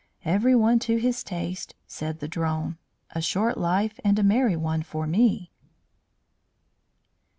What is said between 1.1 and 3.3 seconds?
taste," said the drone. "A